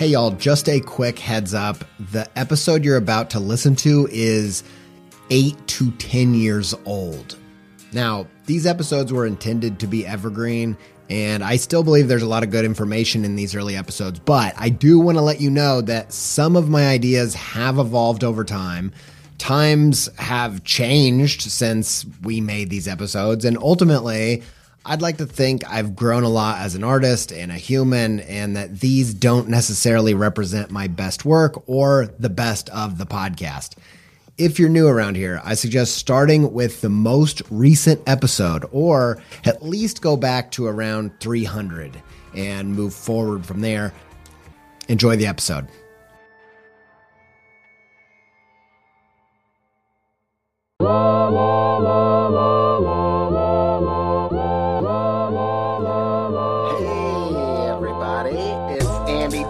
[0.00, 1.84] Hey, y'all, just a quick heads up.
[2.10, 4.64] The episode you're about to listen to is
[5.28, 7.36] eight to 10 years old.
[7.92, 10.78] Now, these episodes were intended to be evergreen,
[11.10, 14.54] and I still believe there's a lot of good information in these early episodes, but
[14.56, 18.42] I do want to let you know that some of my ideas have evolved over
[18.42, 18.92] time.
[19.36, 24.42] Times have changed since we made these episodes, and ultimately,
[24.84, 28.56] I'd like to think I've grown a lot as an artist and a human, and
[28.56, 33.76] that these don't necessarily represent my best work or the best of the podcast.
[34.38, 39.62] If you're new around here, I suggest starting with the most recent episode, or at
[39.62, 42.00] least go back to around 300
[42.34, 43.92] and move forward from there.
[44.88, 45.68] Enjoy the episode.
[50.78, 51.99] Hey,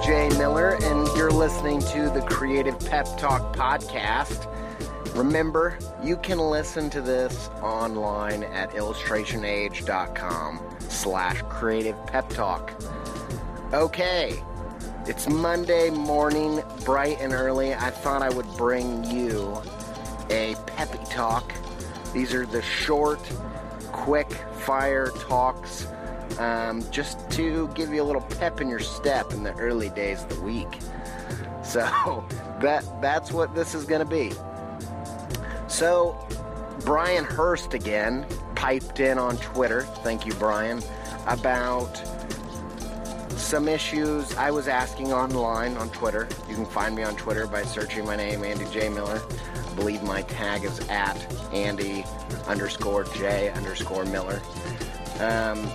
[0.00, 0.38] Andy J.
[0.38, 4.46] Miller, and you're listening to the Creative Pep Talk podcast.
[5.15, 12.73] Remember, you can listen to this online at illustrationage.com slash creative pep talk.
[13.73, 14.42] Okay,
[15.07, 17.74] it's Monday morning, bright and early.
[17.74, 19.60] I thought I would bring you
[20.30, 21.52] a peppy talk.
[22.14, 23.20] These are the short,
[23.92, 25.87] quick fire talks
[26.38, 30.23] um, just to give you a little pep in your step in the early days
[30.23, 30.78] of the week.
[31.62, 31.80] So
[32.60, 34.32] that that's what this is going to be.
[35.68, 36.16] So
[36.84, 39.82] Brian Hurst again piped in on Twitter.
[40.02, 40.82] Thank you, Brian,
[41.26, 41.96] about
[43.36, 46.28] some issues I was asking online on Twitter.
[46.48, 48.88] You can find me on Twitter by searching my name, Andy J.
[48.88, 49.20] Miller.
[49.54, 51.16] I believe my tag is at
[51.52, 52.04] Andy
[52.46, 54.40] underscore J underscore Miller.
[55.20, 55.70] Um,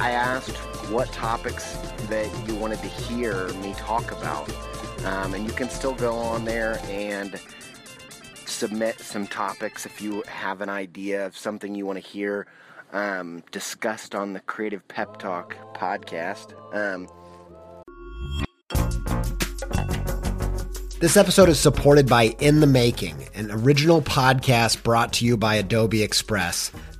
[0.00, 0.56] I asked
[0.90, 1.76] what topics
[2.08, 4.48] that you wanted to hear me talk about.
[5.04, 7.40] Um, and you can still go on there and
[8.46, 12.46] submit some topics if you have an idea of something you want to hear
[12.92, 16.54] um, discussed on the Creative Pep Talk podcast.
[16.74, 17.08] Um,
[21.00, 25.54] This episode is supported by In the Making, an original podcast brought to you by
[25.54, 26.72] Adobe Express,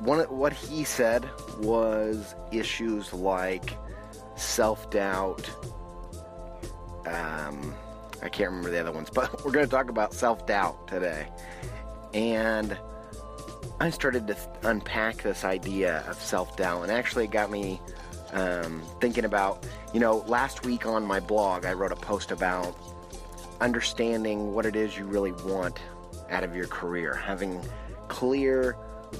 [0.00, 1.28] one what he said
[1.60, 3.76] was issues like
[4.36, 5.48] self doubt.
[7.06, 7.74] Um,
[8.22, 11.28] I can't remember the other ones, but we're going to talk about self doubt today.
[12.12, 12.76] And
[13.80, 17.80] I started to unpack this idea of self doubt, and actually it got me
[18.32, 22.76] um, thinking about, you know, last week on my blog, I wrote a post about
[23.60, 25.80] understanding what it is you really want
[26.30, 27.60] out of your career, having
[28.08, 28.76] clear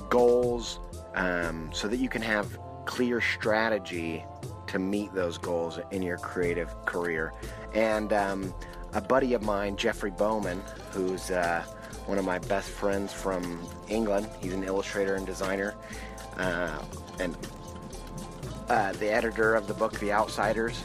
[0.08, 0.81] goals
[1.14, 4.25] um, so that you can have clear strategy
[4.66, 7.32] to meet those goals in your creative career.
[7.75, 8.54] And um,
[8.92, 11.64] a buddy of mine, Jeffrey Bowman, who's uh,
[12.06, 15.75] one of my best friends from England, he's an illustrator and designer,
[16.37, 16.78] uh,
[17.19, 17.37] and
[18.69, 20.84] uh, the editor of the book The Outsiders.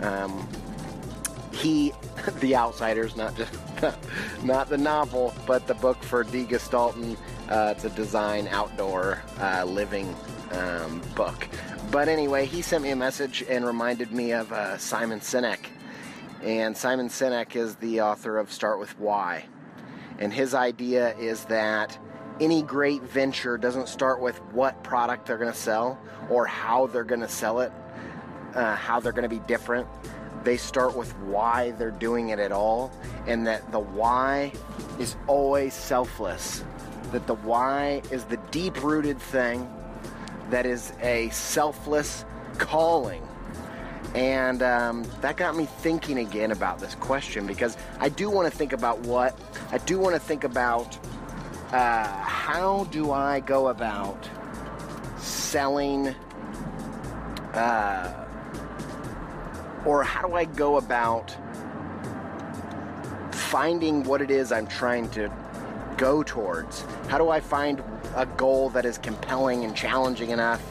[0.00, 0.46] Um,
[1.54, 1.92] he,
[2.40, 3.52] The Outsiders, not just
[4.44, 7.16] not the novel, but the book for Die Gestalten.
[7.48, 10.14] Uh, it's a design outdoor uh, living
[10.52, 11.48] um, book.
[11.90, 15.66] But anyway, he sent me a message and reminded me of uh, Simon Sinek.
[16.42, 19.44] And Simon Sinek is the author of Start with Why.
[20.18, 21.98] And his idea is that
[22.40, 25.98] any great venture doesn't start with what product they're going to sell
[26.30, 27.72] or how they're going to sell it,
[28.54, 29.86] uh, how they're going to be different.
[30.44, 32.92] They start with why they're doing it at all,
[33.26, 34.52] and that the why
[34.98, 36.62] is always selfless.
[37.12, 39.68] That the why is the deep rooted thing
[40.50, 42.24] that is a selfless
[42.58, 43.26] calling.
[44.14, 48.56] And um, that got me thinking again about this question because I do want to
[48.56, 49.36] think about what,
[49.72, 50.96] I do want to think about
[51.72, 54.28] uh, how do I go about
[55.18, 56.14] selling,
[57.54, 58.23] uh,
[59.84, 61.34] or how do I go about
[63.32, 65.30] finding what it is I'm trying to
[65.96, 66.84] go towards?
[67.08, 67.82] How do I find
[68.16, 70.62] a goal that is compelling and challenging enough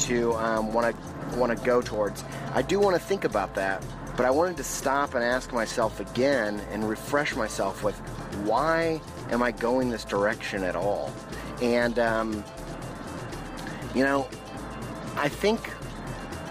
[0.00, 2.24] to want to want to go towards?
[2.54, 3.84] I do want to think about that,
[4.16, 7.96] but I wanted to stop and ask myself again and refresh myself with
[8.44, 9.00] why
[9.30, 11.12] am I going this direction at all?
[11.60, 12.44] And um,
[13.94, 14.28] you know,
[15.16, 15.70] I think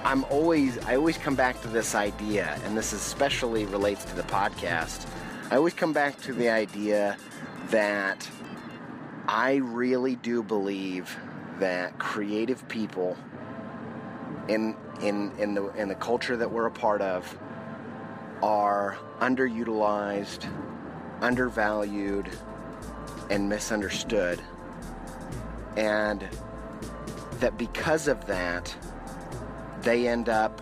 [0.03, 4.23] I'm always I always come back to this idea, and this especially relates to the
[4.23, 5.07] podcast.
[5.51, 7.17] I always come back to the idea
[7.69, 8.29] that
[9.27, 11.15] I really do believe
[11.59, 13.15] that creative people
[14.47, 17.37] in in in the in the culture that we're a part of
[18.41, 20.49] are underutilized,
[21.21, 22.29] undervalued,
[23.29, 24.41] and misunderstood.
[25.77, 26.27] And
[27.39, 28.75] that because of that,
[29.83, 30.61] they end up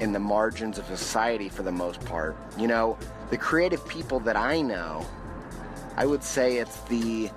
[0.00, 2.36] in the margins of society for the most part.
[2.58, 2.98] You know,
[3.30, 5.06] the creative people that I know,
[5.96, 7.30] I would say it's the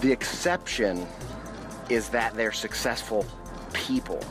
[0.00, 1.06] the exception
[1.90, 3.26] is that they're successful
[3.72, 4.24] people.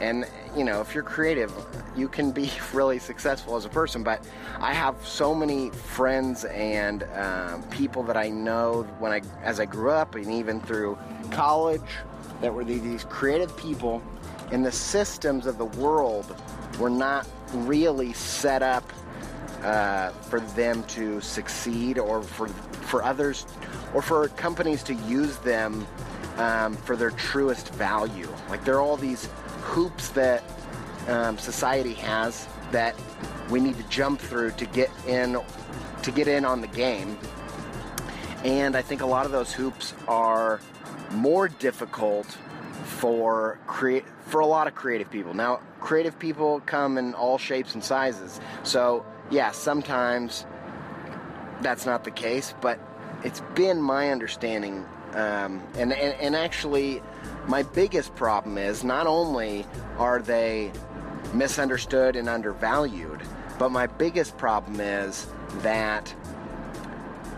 [0.00, 0.26] And
[0.56, 1.52] you know, if you're creative,
[1.96, 4.02] you can be really successful as a person.
[4.02, 4.26] But
[4.60, 9.64] I have so many friends and um, people that I know when I, as I
[9.64, 10.98] grew up, and even through
[11.30, 11.80] college,
[12.42, 14.02] that were these creative people,
[14.50, 16.36] and the systems of the world
[16.78, 18.92] were not really set up
[19.62, 23.46] uh, for them to succeed, or for for others,
[23.94, 25.86] or for companies to use them
[26.36, 28.28] um, for their truest value.
[28.50, 29.28] Like there are all these
[29.62, 30.42] hoops that
[31.08, 32.94] um, society has that
[33.50, 35.38] we need to jump through to get in
[36.02, 37.16] to get in on the game.
[38.44, 40.60] And I think a lot of those hoops are
[41.12, 42.26] more difficult
[42.84, 45.34] for create for a lot of creative people.
[45.34, 48.40] Now, creative people come in all shapes and sizes.
[48.62, 50.46] So, yeah, sometimes
[51.60, 52.78] that's not the case, but
[53.24, 57.02] it's been my understanding um, and, and, and actually
[57.46, 59.66] my biggest problem is not only
[59.98, 60.72] are they
[61.34, 63.20] misunderstood and undervalued,
[63.58, 65.26] but my biggest problem is
[65.58, 66.14] that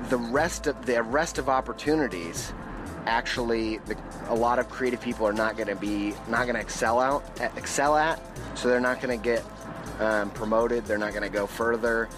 [0.09, 2.53] the rest of the rest of opportunities
[3.07, 3.97] actually the,
[4.29, 7.23] a lot of creative people are not going to be not going to excel out
[7.57, 8.21] excel at
[8.57, 9.45] so they're not going to get
[10.01, 12.09] um, promoted they're not going to go further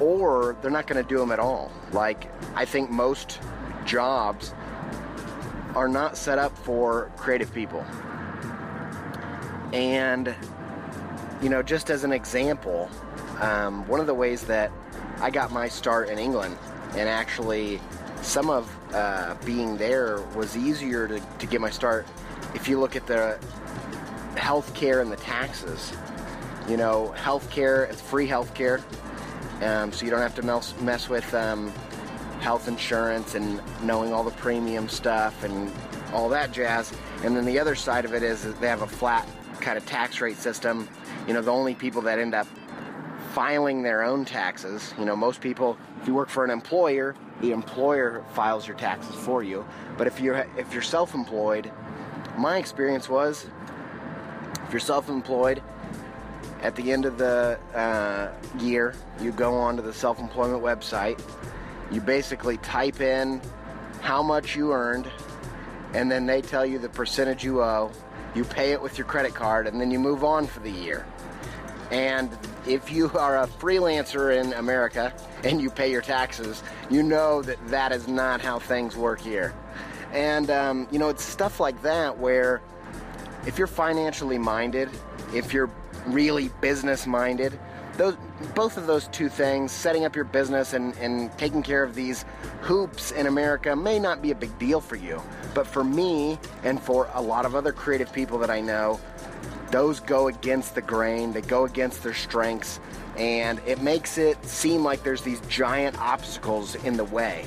[0.00, 3.38] or they're not going to do them at all like i think most
[3.84, 4.52] jobs
[5.74, 7.84] are not set up for creative people.
[9.72, 10.34] And,
[11.40, 12.88] you know, just as an example,
[13.40, 14.72] um, one of the ways that
[15.20, 16.56] I got my start in England,
[16.92, 17.80] and actually
[18.22, 22.06] some of uh, being there was easier to, to get my start
[22.54, 23.38] if you look at the
[24.34, 25.92] healthcare and the taxes.
[26.68, 28.82] You know, healthcare, it's free healthcare,
[29.62, 31.72] um, so you don't have to mess, mess with um,
[32.40, 35.72] health insurance and knowing all the premium stuff and
[36.12, 36.92] all that jazz.
[37.22, 39.28] And then the other side of it is they have a flat
[39.60, 40.88] kind of tax rate system.
[41.26, 42.46] You know, the only people that end up
[43.32, 47.52] filing their own taxes, you know, most people, if you work for an employer, the
[47.52, 49.64] employer files your taxes for you.
[49.96, 51.70] But if you're if you're self-employed,
[52.36, 53.46] my experience was,
[54.66, 55.62] if you're self-employed,
[56.62, 61.20] at the end of the uh, year, you go onto the self-employment website
[61.90, 63.40] you basically type in
[64.00, 65.10] how much you earned,
[65.92, 67.90] and then they tell you the percentage you owe,
[68.34, 71.04] you pay it with your credit card, and then you move on for the year.
[71.90, 77.42] And if you are a freelancer in America and you pay your taxes, you know
[77.42, 79.54] that that is not how things work here.
[80.12, 82.62] And, um, you know, it's stuff like that where
[83.46, 84.88] if you're financially minded,
[85.34, 85.70] if you're
[86.06, 87.58] really business minded,
[87.96, 88.16] those,
[88.54, 92.24] both of those two things, setting up your business and, and taking care of these
[92.60, 95.22] hoops in America, may not be a big deal for you.
[95.54, 99.00] But for me and for a lot of other creative people that I know,
[99.70, 102.80] those go against the grain, they go against their strengths,
[103.16, 107.46] and it makes it seem like there's these giant obstacles in the way.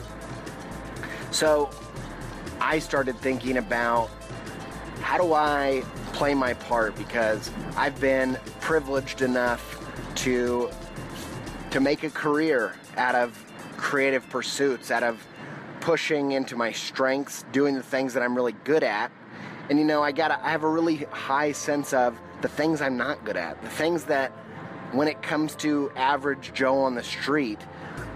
[1.31, 1.69] So
[2.59, 4.09] I started thinking about
[5.01, 9.79] how do I play my part because I've been privileged enough
[10.15, 10.69] to
[11.71, 13.43] to make a career out of
[13.77, 15.25] creative pursuits, out of
[15.81, 19.11] pushing into my strengths, doing the things that I'm really good at.
[19.69, 22.97] And you know, I got I have a really high sense of the things I'm
[22.97, 23.61] not good at.
[23.61, 24.31] The things that
[24.91, 27.59] when it comes to average Joe on the street,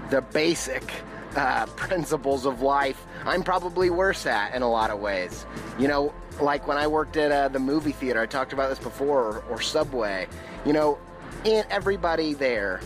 [0.10, 0.92] the basic
[1.36, 5.46] uh, principles of life, I'm probably worse at in a lot of ways.
[5.80, 8.80] You know, like when I worked at uh, the movie theater, I talked about this
[8.80, 10.28] before, or, or Subway.
[10.66, 11.00] You know,
[11.46, 12.82] and everybody there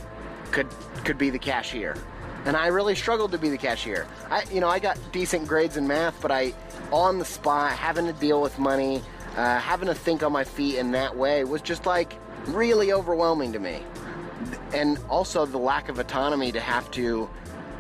[0.52, 0.68] could
[1.04, 1.96] could be the cashier
[2.46, 4.08] and I really struggled to be the cashier.
[4.30, 6.54] I, you know, I got decent grades in math, but I,
[6.92, 9.02] on the spot, having to deal with money,
[9.36, 12.14] uh, having to think on my feet in that way was just like
[12.48, 13.84] really overwhelming to me.
[14.74, 17.30] And also the lack of autonomy to have to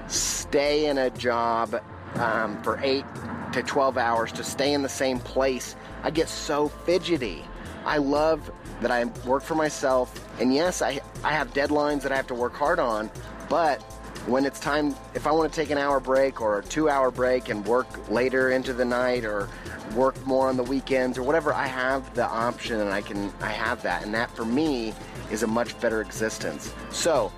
[0.07, 1.81] stay in a job
[2.15, 3.05] um, for eight
[3.53, 5.75] to 12 hours to stay in the same place.
[6.03, 7.43] I get so fidgety.
[7.85, 8.51] I love
[8.81, 12.35] that I work for myself, and yes, I, I have deadlines that I have to
[12.35, 13.09] work hard on,
[13.49, 13.83] but
[14.27, 17.09] when it's time, if I want to take an hour break or a two hour
[17.09, 19.49] break and work later into the night or
[19.95, 23.49] work more on the weekends or whatever, I have the option and I can, I
[23.49, 24.03] have that.
[24.03, 24.93] And that for me
[25.31, 26.73] is a much better existence.
[26.91, 27.31] So,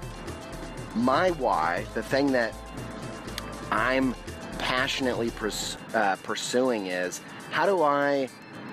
[0.95, 2.53] my why, the thing that
[3.71, 4.13] I'm
[4.59, 8.29] passionately pers- uh, pursuing is how do I,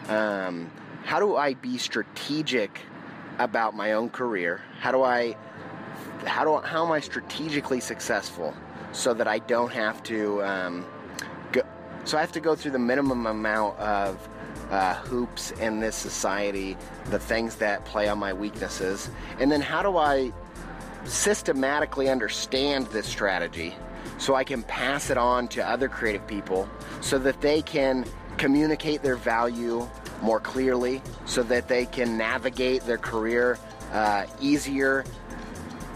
[0.09, 0.71] um,
[1.05, 2.81] how do I be strategic
[3.39, 4.61] about my own career?
[4.81, 5.37] How do I
[6.27, 8.55] how do how am I strategically successful
[8.93, 10.87] so that I don't have to um,
[11.53, 11.63] go,
[12.05, 14.29] so I have to go through the minimum amount of
[14.71, 19.83] uh, hoops in this society, the things that play on my weaknesses, and then how
[19.83, 20.33] do I
[21.05, 23.75] systematically understand this strategy
[24.19, 26.69] so I can pass it on to other creative people
[27.01, 28.05] so that they can
[28.37, 29.89] communicate their value
[30.23, 33.59] more clearly, so that they can navigate their career
[33.93, 35.05] uh, easier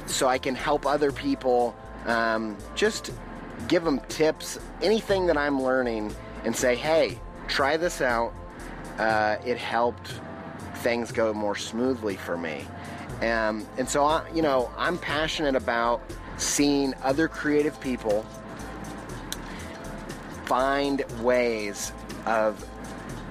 [0.07, 1.75] so I can help other people.
[2.07, 3.13] Um, just
[3.69, 7.19] give them tips, anything that I'm learning, and say, hey,
[7.49, 8.35] try this out.
[8.99, 10.21] Uh, it helped
[10.77, 12.67] things go more smoothly for me.
[13.23, 16.03] Um, and so, I, you know, I'm passionate about
[16.37, 18.25] seeing other creative people
[20.45, 21.93] find ways
[22.27, 22.65] of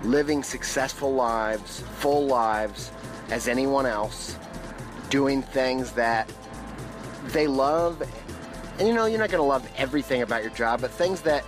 [0.03, 2.91] living successful lives, full lives,
[3.29, 4.37] as anyone else,
[5.09, 6.31] doing things that
[7.33, 8.01] they love,
[8.79, 11.43] and you know, you're not going to love everything about your job, but things that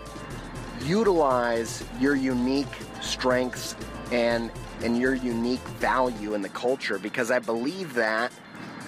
[0.83, 2.67] utilize your unique
[3.01, 3.75] strengths
[4.11, 4.51] and
[4.81, 8.31] and your unique value in the culture because I believe that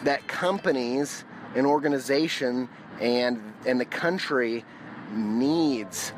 [0.04, 1.24] that companies
[1.56, 2.68] and organization
[3.00, 4.66] and and the country
[5.12, 6.12] needs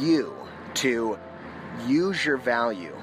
[0.00, 0.34] you
[0.74, 1.18] to
[1.86, 2.96] use your value.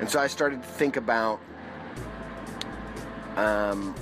[0.00, 1.40] And so I started to think about
[3.36, 3.94] um,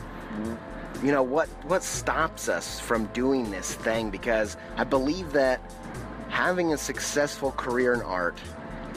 [1.03, 5.61] you know what what stops us from doing this thing because I believe that
[6.29, 8.39] having a successful career in art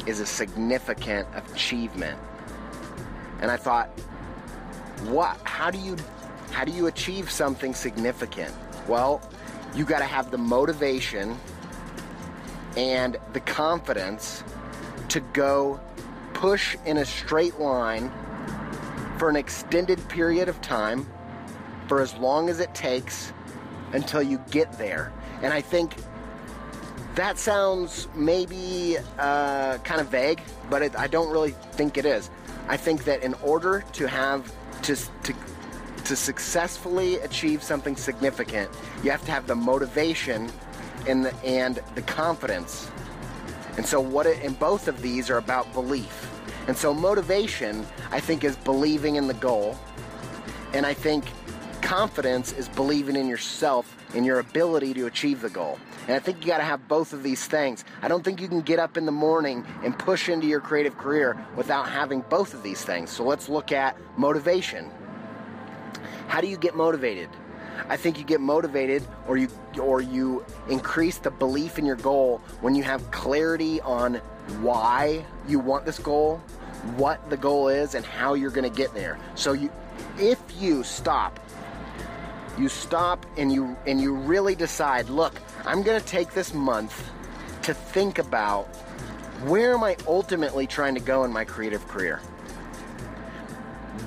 [0.08, 2.20] is a significant achievement.
[3.40, 3.90] And I thought
[5.06, 5.96] what how do you
[6.52, 8.54] how do you achieve something significant?
[8.88, 9.22] Well,
[9.76, 11.38] you got to have the motivation
[12.76, 14.44] and the confidence
[15.10, 15.80] to go
[16.34, 18.12] push in a straight line
[19.18, 21.06] for an extended period of time
[21.92, 23.34] for as long as it takes
[23.92, 25.12] until you get there.
[25.42, 25.94] And I think
[27.16, 32.30] that sounds maybe uh, kind of vague, but it, I don't really think it is.
[32.70, 35.34] I think that in order to have to, to
[36.06, 38.70] to successfully achieve something significant,
[39.04, 40.50] you have to have the motivation
[41.10, 42.90] and the, and the confidence.
[43.76, 46.32] And so, what it, and both of these are about belief.
[46.70, 49.78] And so, motivation, I think, is believing in the goal.
[50.74, 51.26] And I think
[51.82, 55.80] confidence is believing in yourself and your ability to achieve the goal.
[56.08, 57.84] And I think you got to have both of these things.
[58.02, 60.98] I don't think you can get up in the morning and push into your creative
[60.98, 63.10] career without having both of these things.
[63.10, 64.90] So let's look at motivation.
[66.28, 67.30] How do you get motivated?
[67.90, 72.42] I think you get motivated or you or you increase the belief in your goal
[72.62, 74.16] when you have clarity on
[74.62, 76.38] why you want this goal,
[76.96, 79.18] what the goal is and how you're going to get there.
[79.36, 79.72] So you
[80.18, 81.40] if you stop
[82.58, 85.34] you stop and you and you really decide, look,
[85.66, 87.10] I'm going to take this month
[87.64, 88.66] to think about
[89.46, 92.18] where am I ultimately trying to go in my creative career?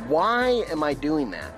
[0.07, 1.51] Why am I doing that?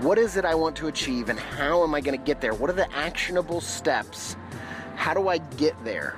[0.00, 2.52] What is it I want to achieve and how am I going to get there?
[2.52, 4.36] What are the actionable steps?
[4.96, 6.16] How do I get there?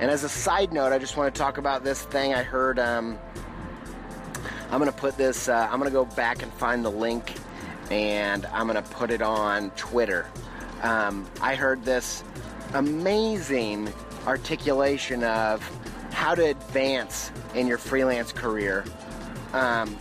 [0.00, 2.78] And as a side note, I just want to talk about this thing I heard.
[2.78, 3.18] Um,
[4.70, 7.34] I'm going to put this, uh, I'm going to go back and find the link
[7.90, 10.26] and I'm going to put it on Twitter.
[10.82, 12.22] Um, I heard this
[12.74, 13.92] amazing
[14.26, 15.62] articulation of
[16.12, 18.84] how to advance in your freelance career
[19.52, 19.96] um,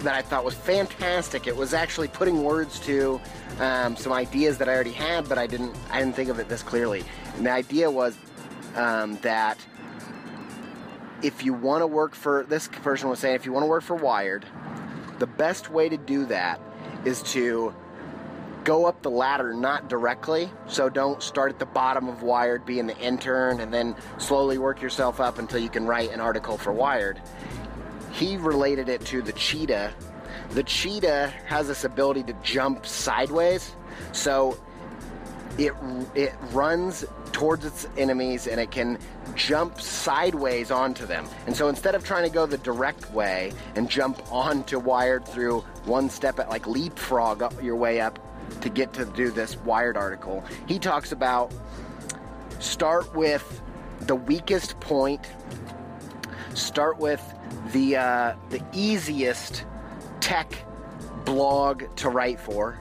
[0.00, 1.46] that I thought was fantastic.
[1.46, 3.20] It was actually putting words to
[3.58, 6.48] um, some ideas that I already had, but I didn't I didn't think of it
[6.48, 7.04] this clearly.
[7.36, 8.16] And the idea was
[8.76, 9.58] um, that
[11.22, 13.82] if you want to work for this person was saying if you want to work
[13.82, 14.44] for Wired,
[15.18, 16.60] the best way to do that
[17.04, 17.74] is to
[18.64, 20.50] go up the ladder not directly.
[20.66, 24.80] So don't start at the bottom of wired being the intern and then slowly work
[24.80, 27.20] yourself up until you can write an article for wired.
[28.12, 29.92] He related it to the cheetah.
[30.50, 33.74] The cheetah has this ability to jump sideways.
[34.12, 34.58] So
[35.58, 35.72] it
[36.14, 38.98] it runs towards its enemies and it can
[39.34, 41.26] jump sideways onto them.
[41.46, 45.60] And so instead of trying to go the direct way and jump onto wired through
[45.84, 48.18] one step at like leapfrog up your way up
[48.60, 51.52] to get to do this wired article, he talks about
[52.58, 53.62] start with
[54.00, 55.26] the weakest point,
[56.54, 57.22] start with
[57.72, 59.64] the uh, the easiest
[60.20, 60.64] tech
[61.24, 62.78] blog to write for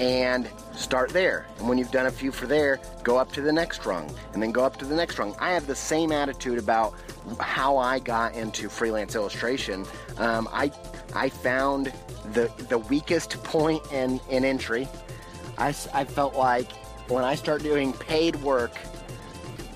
[0.00, 1.46] and start there.
[1.58, 4.42] And when you've done a few for there, go up to the next rung and
[4.42, 5.36] then go up to the next rung.
[5.38, 6.94] I have the same attitude about
[7.38, 9.84] how I got into freelance illustration.
[10.16, 10.72] Um, I
[11.14, 11.92] I found
[12.32, 14.88] the the weakest point in, in entry.
[15.58, 16.72] I, I felt like
[17.08, 18.72] when I start doing paid work,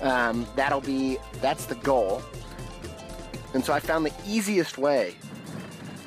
[0.01, 2.23] um, that'll be that's the goal.
[3.53, 5.15] And so I found the easiest way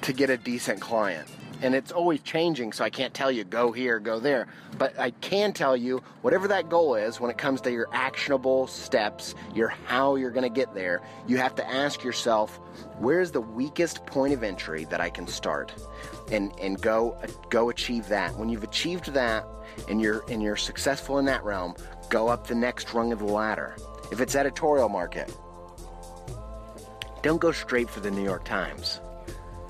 [0.02, 1.28] to get a decent client
[1.62, 4.46] and it's always changing, so I can't tell you go here, go there.
[4.78, 8.66] But I can tell you whatever that goal is when it comes to your actionable
[8.66, 12.56] steps, your how you're going to get there, you have to ask yourself,
[12.98, 15.72] where's the weakest point of entry that I can start?
[16.30, 17.16] And and go
[17.50, 18.36] go achieve that.
[18.36, 19.46] When you've achieved that
[19.88, 21.74] and you're and you're successful in that realm,
[22.08, 23.76] go up the next rung of the ladder.
[24.12, 25.34] If it's editorial market,
[27.22, 29.00] don't go straight for the New York Times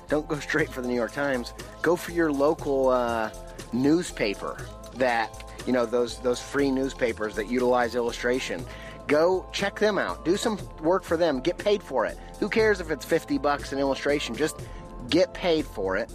[0.09, 1.53] don't go straight for the New York Times.
[1.81, 3.29] Go for your local uh,
[3.71, 8.65] newspaper that you know those those free newspapers that utilize illustration.
[9.07, 10.25] Go check them out.
[10.25, 11.39] Do some work for them.
[11.39, 12.17] Get paid for it.
[12.39, 14.35] Who cares if it's 50 bucks an illustration?
[14.35, 14.61] Just
[15.09, 16.11] get paid for it.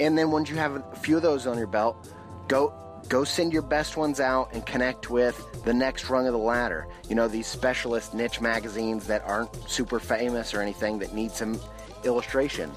[0.00, 2.12] And then once you have a few of those on your belt,
[2.48, 2.74] go
[3.08, 6.86] go send your best ones out and connect with the next rung of the ladder.
[7.08, 11.60] You know, these specialist niche magazines that aren't super famous or anything that need some
[12.04, 12.70] illustration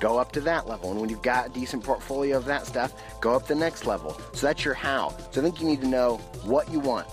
[0.00, 0.90] go up to that level.
[0.90, 4.20] And when you've got a decent portfolio of that stuff, go up the next level.
[4.32, 5.16] So that's your how.
[5.30, 7.06] So I think you need to know what you want.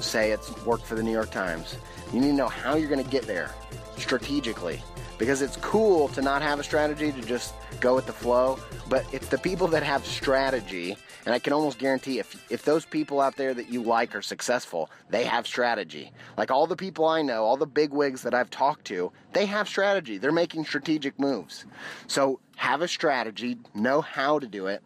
[0.00, 1.76] Say it's work for the New York Times.
[2.12, 3.50] You need to know how you're going to get there
[3.96, 4.82] strategically
[5.18, 8.58] because it's cool to not have a strategy to just go with the flow
[8.88, 12.84] but it's the people that have strategy and i can almost guarantee if if those
[12.84, 16.12] people out there that you like are successful they have strategy.
[16.36, 19.46] Like all the people i know all the big wigs that i've talked to they
[19.46, 20.18] have strategy.
[20.18, 21.64] They're making strategic moves.
[22.06, 24.82] So have a strategy know how to do it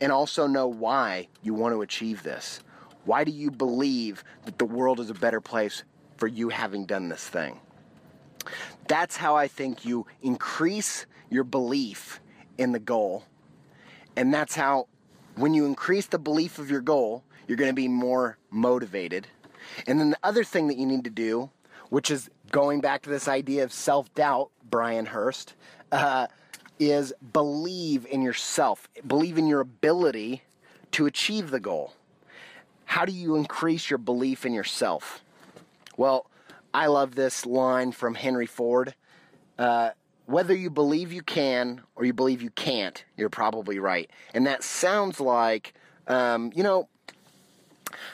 [0.00, 2.60] and also know why you want to achieve this.
[3.04, 5.82] Why do you believe that the world is a better place
[6.16, 7.60] for you having done this thing?
[8.86, 12.20] That's how I think you increase your belief
[12.58, 13.24] in the goal.
[14.16, 14.88] And that's how,
[15.38, 19.26] when you increase the belief of your goal, you're going to be more motivated.
[19.86, 21.50] And then the other thing that you need to do,
[21.90, 25.54] which is going back to this idea of self doubt, Brian Hurst,
[25.92, 26.26] uh,
[26.78, 30.42] is believe in yourself, believe in your ability
[30.92, 31.94] to achieve the goal.
[32.84, 35.22] How do you increase your belief in yourself?
[35.96, 36.26] Well,
[36.72, 38.94] I love this line from Henry Ford.
[39.58, 39.90] Uh,
[40.28, 44.10] whether you believe you can or you believe you can't, you're probably right.
[44.34, 45.72] And that sounds like,
[46.06, 46.86] um, you know,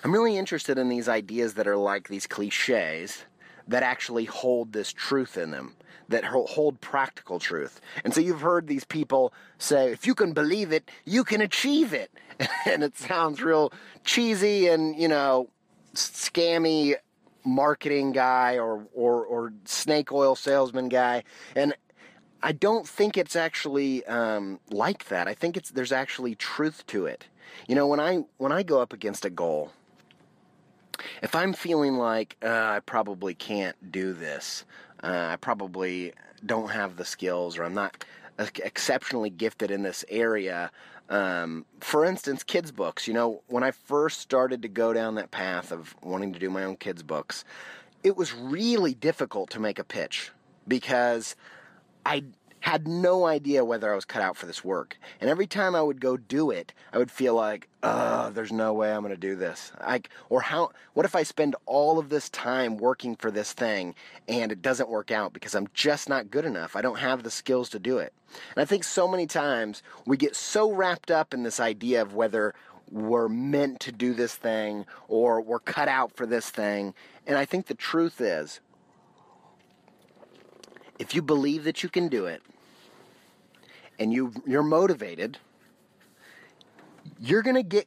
[0.05, 3.24] I'm really interested in these ideas that are like these cliches
[3.66, 5.74] that actually hold this truth in them,
[6.09, 7.81] that hold practical truth.
[8.05, 11.92] And so you've heard these people say, if you can believe it, you can achieve
[11.92, 12.12] it.
[12.64, 13.72] and it sounds real
[14.05, 15.50] cheesy and, you know,
[15.94, 16.94] scammy
[17.44, 21.24] marketing guy or, or, or snake oil salesman guy.
[21.57, 21.74] And
[22.44, 25.26] I don't think it's actually um, like that.
[25.26, 27.26] I think it's there's actually truth to it.
[27.66, 29.72] You know, when I when I go up against a goal,
[31.22, 34.66] if I'm feeling like uh, I probably can't do this,
[35.02, 36.12] uh, I probably
[36.44, 38.04] don't have the skills, or I'm not
[38.38, 40.70] exceptionally gifted in this area.
[41.09, 43.09] Um, for instance, kids' books.
[43.09, 46.50] You know, when I first started to go down that path of wanting to do
[46.50, 47.42] my own kids' books,
[48.02, 50.30] it was really difficult to make a pitch
[50.68, 51.37] because
[52.05, 52.25] I
[52.64, 54.97] had no idea whether I was cut out for this work.
[55.21, 58.73] And every time I would go do it, I would feel like, oh, there's no
[58.73, 59.71] way I'm going to do this.
[59.87, 63.95] Like, or how, what if I spend all of this time working for this thing
[64.29, 66.75] and it doesn't work out because I'm just not good enough?
[66.75, 68.14] I don't have the skills to do it.
[68.57, 72.14] And I think so many times we get so wrapped up in this idea of
[72.14, 72.55] whether
[72.90, 76.95] we're meant to do this thing or we're cut out for this thing.
[77.27, 78.61] And I think the truth is,
[80.98, 82.42] if you believe that you can do it
[83.98, 85.38] and you you're motivated,
[87.18, 87.87] you're going to get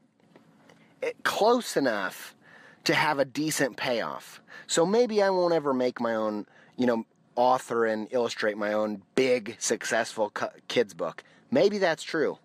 [1.24, 2.36] close enough
[2.84, 4.42] to have a decent payoff.
[4.66, 6.46] So maybe I won't ever make my own,
[6.78, 10.32] you know, author and illustrate my own big successful
[10.68, 11.24] kids book.
[11.52, 12.40] Maybe that's true.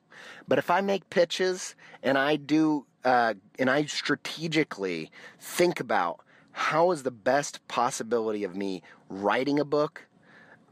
[0.47, 6.21] But if I make pitches and I do uh, and I strategically think about
[6.53, 10.07] how is the best possibility of me writing a book,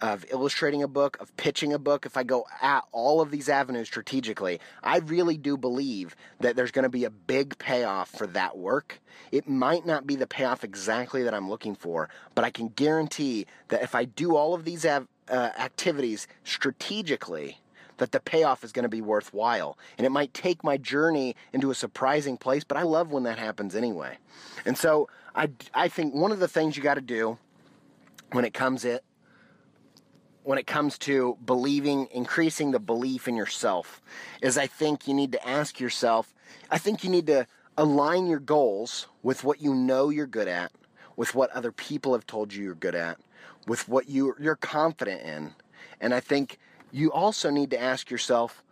[0.01, 3.49] of illustrating a book, of pitching a book, if I go at all of these
[3.49, 8.27] avenues strategically, I really do believe that there's going to be a big payoff for
[8.29, 9.01] that work.
[9.31, 13.47] It might not be the payoff exactly that I'm looking for, but I can guarantee
[13.69, 17.59] that if I do all of these av- uh, activities strategically,
[17.99, 19.77] that the payoff is going to be worthwhile.
[19.99, 23.39] And it might take my journey into a surprising place, but I love when that
[23.39, 24.17] happens anyway.
[24.65, 27.37] And so I, I think one of the things you got to do
[28.33, 29.05] when it comes it
[30.43, 34.01] when it comes to believing, increasing the belief in yourself,
[34.43, 36.33] is I think you need to ask yourself,
[36.71, 40.73] I think you need to align your goals with what you know you're good at,
[41.17, 43.19] with what other people have told you you're good at,
[43.67, 45.53] with what you, you're confident in.
[46.01, 46.59] And I think
[46.91, 48.63] you also need to ask yourself,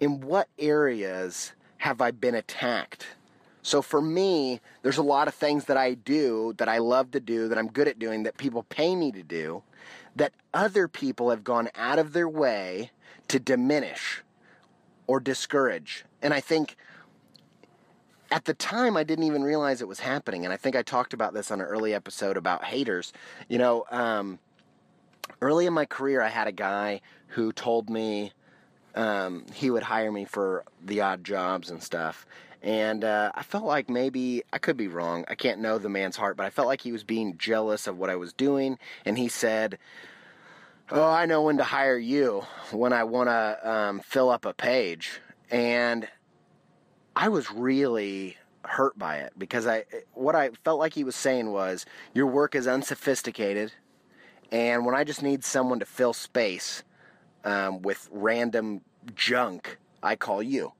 [0.00, 3.06] in what areas have I been attacked?
[3.62, 7.20] So for me, there's a lot of things that I do that I love to
[7.20, 9.62] do, that I'm good at doing, that people pay me to do,
[10.16, 12.90] that other people have gone out of their way
[13.28, 14.22] to diminish
[15.06, 16.04] or discourage.
[16.22, 16.76] And I think
[18.30, 20.44] at the time, I didn't even realize it was happening.
[20.44, 23.12] And I think I talked about this on an early episode about haters.
[23.48, 24.38] You know, um,
[25.40, 28.32] early in my career, I had a guy who told me
[28.94, 32.26] um, he would hire me for the odd jobs and stuff.
[32.64, 36.16] And uh, I felt like maybe, I could be wrong, I can't know the man's
[36.16, 38.78] heart, but I felt like he was being jealous of what I was doing.
[39.04, 39.78] And he said,
[40.90, 44.54] Oh, I know when to hire you when I want to um, fill up a
[44.54, 45.20] page.
[45.50, 46.08] And
[47.14, 51.52] I was really hurt by it because I what I felt like he was saying
[51.52, 53.72] was your work is unsophisticated
[54.50, 56.82] and when I just need someone to fill space
[57.44, 58.82] um, with random
[59.14, 60.72] junk, I call you.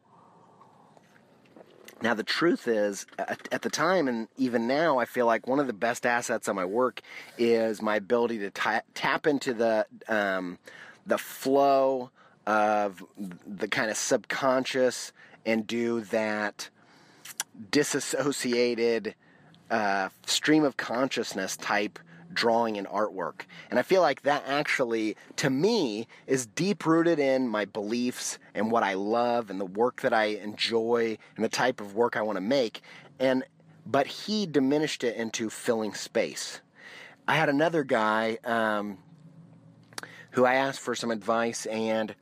[2.04, 5.66] Now, the truth is, at, the time and even now, I feel like one of
[5.66, 7.00] the best assets of my work
[7.38, 10.58] is my ability to t- tap into the um,
[11.06, 12.10] the flow
[12.46, 13.02] of
[13.46, 15.14] the kind of subconscious
[15.46, 16.68] and do that
[17.70, 19.14] disassociated
[19.70, 21.98] uh, stream of consciousness type
[22.34, 23.42] drawing and artwork.
[23.70, 28.70] And I feel like that actually, to me, is deep rooted in my beliefs and
[28.70, 32.22] what I love and the work that I enjoy and the type of work I
[32.22, 32.82] want to make.
[33.18, 33.44] And
[33.86, 36.60] but he diminished it into filling space.
[37.26, 38.98] I had another guy um,
[40.32, 42.14] who I asked for some advice, and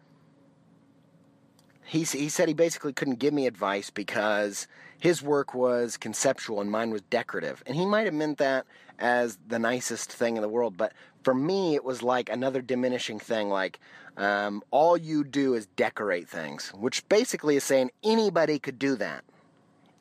[1.85, 4.67] he he said he basically couldn't give me advice because
[5.03, 7.61] his work was conceptual and mine was decorative.
[7.67, 8.67] And he might have meant that
[9.01, 10.93] as the nicest thing in the world, but
[11.25, 13.49] for me, it was like another diminishing thing.
[13.49, 13.81] Like,
[14.17, 19.25] um, all you do is decorate things, which basically is saying anybody could do that.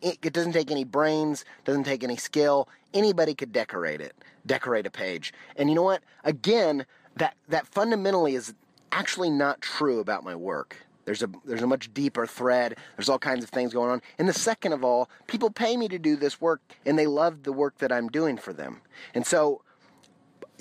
[0.03, 2.69] It, it doesn't take any brains, doesn't take any skill.
[2.93, 4.13] Anybody could decorate it,
[4.45, 5.33] decorate a page.
[5.55, 6.03] And you know what?
[6.23, 6.85] Again,
[7.15, 8.53] that that fundamentally is
[8.91, 10.77] actually not true about my work.
[11.05, 12.77] There's a there's a much deeper thread.
[12.95, 14.01] There's all kinds of things going on.
[14.17, 17.43] And the second of all, people pay me to do this work and they love
[17.43, 18.81] the work that I'm doing for them.
[19.13, 19.61] And so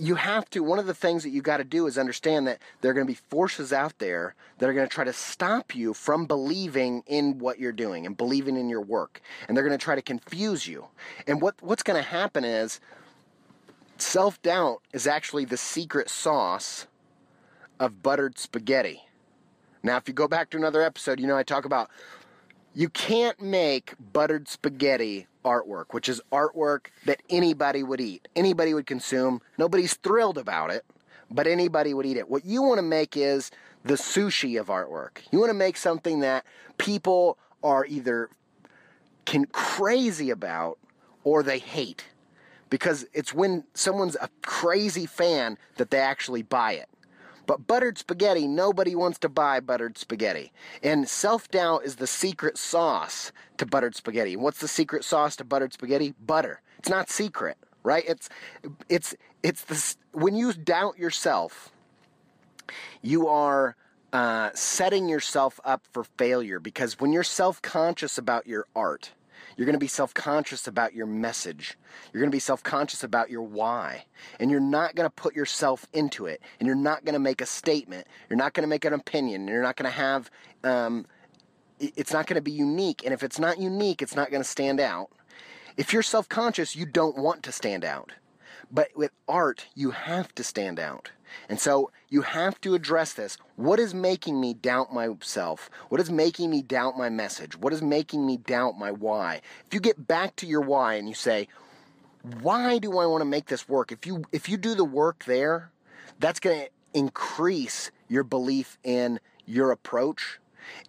[0.01, 2.59] you have to one of the things that you got to do is understand that
[2.81, 5.75] there are going to be forces out there that are going to try to stop
[5.75, 9.79] you from believing in what you're doing and believing in your work and they're going
[9.79, 10.87] to try to confuse you
[11.27, 12.81] and what what's going to happen is
[13.99, 16.87] self-doubt is actually the secret sauce
[17.79, 19.03] of buttered spaghetti
[19.83, 21.91] now if you go back to another episode you know i talk about
[22.75, 28.87] you can't make buttered spaghetti artwork, which is artwork that anybody would eat, anybody would
[28.87, 29.41] consume.
[29.59, 30.85] Nobody's thrilled about it,
[31.31, 32.29] but anybody would eat it.
[32.29, 33.51] What you want to make is
[33.85, 35.19] the sushi of artwork.
[35.33, 36.45] You want to make something that
[36.79, 38.31] people are either
[39.25, 40.79] can crazy about
[41.25, 42.05] or they hate.
[42.69, 46.89] Because it's when someone's a crazy fan that they actually buy it.
[47.51, 50.53] But buttered spaghetti, nobody wants to buy buttered spaghetti.
[50.85, 54.37] And self doubt is the secret sauce to buttered spaghetti.
[54.37, 56.15] what's the secret sauce to buttered spaghetti?
[56.25, 56.61] Butter.
[56.79, 58.05] It's not secret, right?
[58.07, 58.29] It's
[58.89, 61.73] it's it's the when you doubt yourself,
[63.03, 63.75] you are
[64.13, 69.11] uh, setting yourself up for failure because when you're self conscious about your art,
[69.57, 71.77] you're going to be self conscious about your message.
[72.13, 74.05] You're going to be self conscious about your why.
[74.39, 76.41] And you're not going to put yourself into it.
[76.59, 78.07] And you're not going to make a statement.
[78.29, 79.49] You're not going to make an opinion.
[79.49, 80.31] You're not going to have,
[80.65, 81.07] um,
[81.79, 83.03] it's not going to be unique.
[83.05, 85.11] And if it's not unique, it's not going to stand out.
[85.77, 88.13] If you're self conscious, you don't want to stand out.
[88.71, 91.11] But with art, you have to stand out.
[91.49, 93.37] And so you have to address this.
[93.57, 95.71] What is making me doubt myself?
[95.89, 97.57] What is making me doubt my message?
[97.57, 99.41] What is making me doubt my why?
[99.67, 101.49] If you get back to your why and you say,
[102.43, 103.93] why do I want to make this work?
[103.93, 105.71] If you if you do the work there,
[106.19, 110.39] that's going to increase your belief in your approach.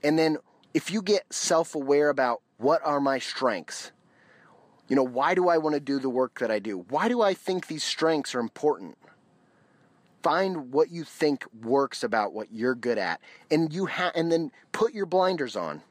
[0.04, 0.38] And then
[0.74, 3.92] if you get self-aware about what are my strengths?
[4.92, 6.80] You know, why do I want to do the work that I do?
[6.90, 8.98] Why do I think these strengths are important?
[10.22, 14.52] find what you think works about what you're good at and you ha- and then
[14.72, 15.82] put your blinders on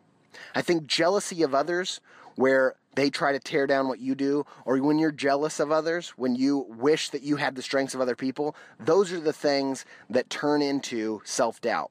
[0.55, 2.01] i think jealousy of others
[2.37, 6.11] where they try to tear down what you do or when you're jealous of others
[6.11, 9.85] when you wish that you had the strengths of other people those are the things
[10.09, 11.91] that turn into self-doubt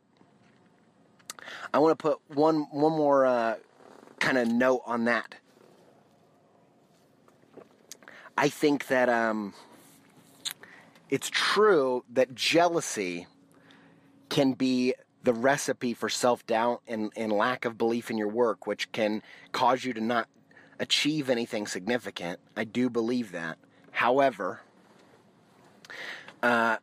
[1.74, 3.56] i want to put one one more uh,
[4.20, 5.36] kind of note on that
[8.40, 9.54] i think that um,
[11.10, 13.28] it's true that jealousy
[14.30, 18.68] can be the recipe for self doubt and, and lack of belief in your work,
[18.68, 19.22] which can
[19.52, 20.28] cause you to not
[20.80, 22.40] achieve anything significant.
[22.56, 23.58] I do believe that.
[23.92, 24.62] However,
[26.42, 26.78] uh,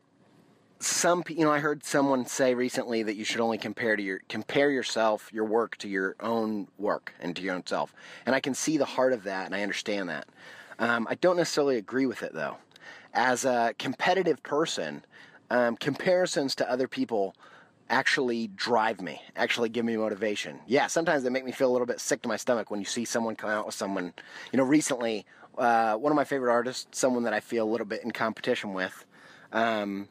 [0.79, 4.21] some you know I heard someone say recently that you should only compare to your
[4.29, 7.95] compare yourself your work to your own work and to your own self,
[8.27, 10.27] and I can see the heart of that and I understand that.
[10.79, 12.59] Um, I don't necessarily agree with it though
[13.17, 15.05] as a competitive person,
[15.51, 17.35] um, comparisons to other people
[17.89, 20.61] actually drive me, actually give me motivation.
[20.67, 22.87] Yeah, sometimes they make me feel a little bit sick to my stomach when you
[22.87, 24.13] see someone come out with someone.
[24.53, 25.25] You know, recently,
[25.57, 28.75] uh, one of my favorite artists, someone that I feel a little bit in competition
[28.75, 29.07] with,
[29.53, 30.09] um,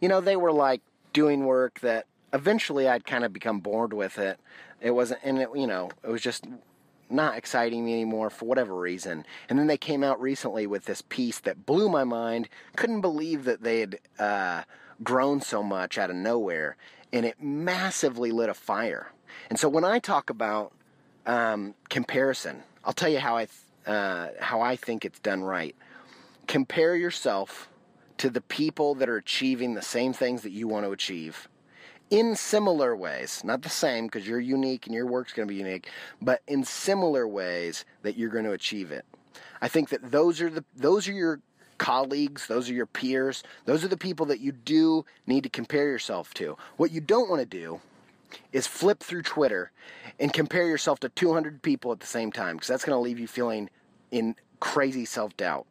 [0.00, 0.82] you know, they were like
[1.14, 4.38] doing work that eventually I'd kind of become bored with it.
[4.80, 6.44] It wasn't, and it, you know, it was just
[7.08, 9.24] not exciting me anymore for whatever reason.
[9.48, 12.48] And then they came out recently with this piece that blew my mind.
[12.76, 14.62] Couldn't believe that they had uh,
[15.02, 16.76] grown so much out of nowhere,
[17.12, 19.12] and it massively lit a fire.
[19.50, 20.72] And so when I talk about
[21.26, 25.76] um, comparison, I'll tell you how I th- uh, how I think it's done right.
[26.48, 27.68] Compare yourself
[28.18, 31.48] to the people that are achieving the same things that you want to achieve
[32.10, 35.58] in similar ways, not the same because you're unique and your work's going to be
[35.58, 35.88] unique,
[36.22, 39.04] but in similar ways that you're going to achieve it.
[39.60, 41.40] I think that those are the those are your
[41.78, 45.88] colleagues, those are your peers, those are the people that you do need to compare
[45.88, 46.56] yourself to.
[46.76, 47.80] What you don't want to do
[48.52, 49.70] is flip through Twitter
[50.18, 53.18] and compare yourself to 200 people at the same time because that's going to leave
[53.18, 53.68] you feeling
[54.10, 55.66] in crazy self-doubt.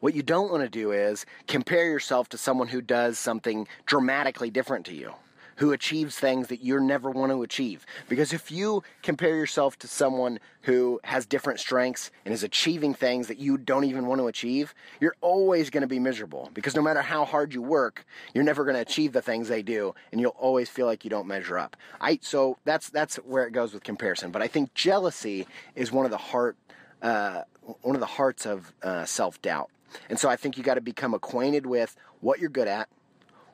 [0.00, 4.50] What you don't want to do is compare yourself to someone who does something dramatically
[4.50, 5.14] different to you,
[5.56, 7.84] who achieves things that you never want to achieve.
[8.08, 13.26] Because if you compare yourself to someone who has different strengths and is achieving things
[13.26, 16.50] that you don't even want to achieve, you're always going to be miserable.
[16.54, 19.62] Because no matter how hard you work, you're never going to achieve the things they
[19.62, 21.76] do, and you'll always feel like you don't measure up.
[22.00, 24.30] I so that's that's where it goes with comparison.
[24.30, 26.56] But I think jealousy is one of the heart
[27.02, 27.42] uh,
[27.82, 29.70] one of the hearts of uh, self doubt.
[30.08, 32.88] And so I think you got to become acquainted with what you're good at,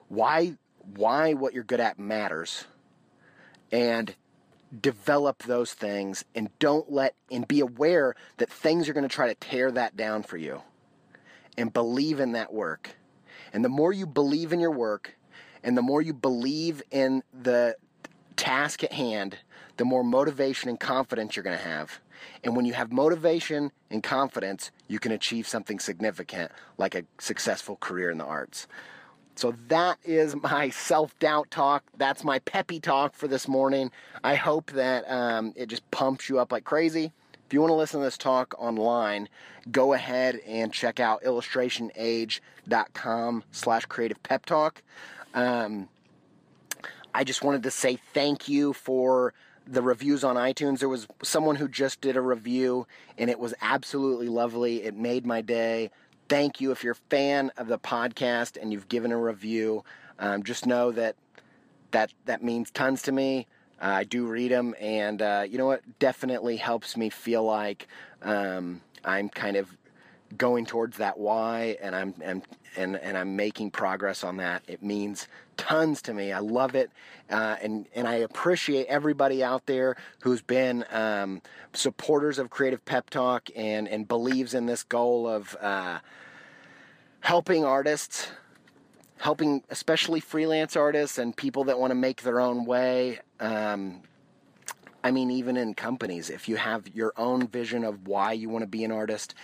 [0.08, 0.56] why
[0.96, 2.66] why what you're good at matters
[3.72, 4.14] and
[4.80, 9.28] develop those things and don't let and be aware that things are going to try
[9.28, 10.62] to tear that down for you
[11.56, 12.96] and believe in that work.
[13.52, 15.16] And the more you believe in your work
[15.62, 17.76] and the more you believe in the
[18.36, 19.38] task at hand,
[19.76, 22.00] the more motivation and confidence you're going to have.
[22.42, 27.76] And when you have motivation and confidence, you can achieve something significant like a successful
[27.76, 28.66] career in the arts.
[29.36, 31.84] So that is my self doubt talk.
[31.96, 33.90] That's my peppy talk for this morning.
[34.22, 37.12] I hope that um, it just pumps you up like crazy.
[37.46, 39.28] If you want to listen to this talk online,
[39.70, 44.82] go ahead and check out illustrationage.com slash creative pep talk.
[45.34, 45.90] Um,
[47.14, 49.34] I just wanted to say thank you for
[49.66, 50.80] the reviews on iTunes.
[50.80, 54.82] There was someone who just did a review and it was absolutely lovely.
[54.82, 55.90] It made my day
[56.28, 56.70] thank you.
[56.70, 59.84] If you're a fan of the podcast and you've given a review,
[60.18, 61.16] um, just know that
[61.90, 63.46] that that means tons to me.
[63.80, 65.82] Uh, I do read them, and uh, you know what?
[65.98, 67.88] Definitely helps me feel like
[68.22, 69.76] um, I'm kind of
[70.36, 72.42] going towards that why, and I'm and,
[72.76, 74.62] and and I'm making progress on that.
[74.66, 76.32] It means tons to me.
[76.32, 76.90] I love it,
[77.30, 81.42] uh, and and I appreciate everybody out there who's been um,
[81.72, 85.98] supporters of Creative Pep Talk and and believes in this goal of uh,
[87.20, 88.28] helping artists,
[89.18, 93.20] helping especially freelance artists and people that want to make their own way.
[93.40, 94.02] Um,
[95.04, 98.62] I mean, even in companies, if you have your own vision of why you want
[98.62, 99.34] to be an artist,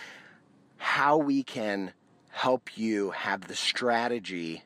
[0.81, 1.93] how we can
[2.31, 4.63] help you have the strategy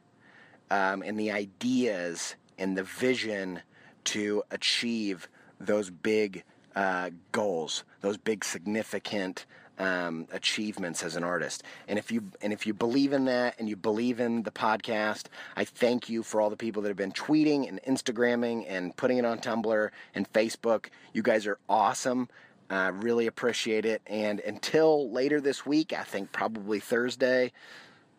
[0.71, 3.59] um, and the ideas and the vision
[4.05, 5.27] to achieve
[5.59, 9.45] those big uh, goals, those big significant
[9.77, 11.63] um, achievements as an artist.
[11.85, 15.25] And if you and if you believe in that and you believe in the podcast,
[15.57, 19.17] I thank you for all the people that have been tweeting and Instagramming and putting
[19.17, 20.85] it on Tumblr and Facebook.
[21.11, 22.29] You guys are awesome.
[22.69, 24.01] I really appreciate it.
[24.07, 27.51] And until later this week, I think probably Thursday,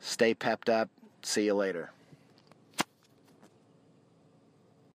[0.00, 0.88] stay pepped up.
[1.22, 1.90] See you later.